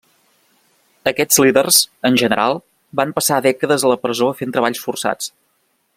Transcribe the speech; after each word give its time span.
Aquests 1.11 1.41
líders, 1.43 1.77
en 2.09 2.17
general, 2.21 2.57
van 3.01 3.13
passar 3.19 3.37
dècades 3.49 3.87
a 3.87 3.93
la 3.93 4.01
presó 4.07 4.31
fent 4.41 4.57
treballs 4.57 4.83
forçats. 4.87 5.31